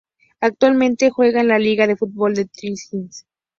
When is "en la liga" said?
1.41-1.85